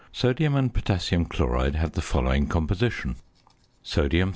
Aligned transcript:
Sodium 0.11 0.55
and 0.55 0.73
potassium 0.73 1.25
chlorides 1.25 1.75
have 1.75 1.91
the 1.91 2.01
following 2.01 2.47
composition: 2.47 3.17
Sodium 3.83 4.29
39. 4.29 4.29